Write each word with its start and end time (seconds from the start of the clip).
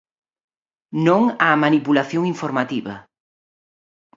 Non 1.07 1.21
á 1.47 1.49
manipulación 1.65 2.23
informativa. 2.33 2.95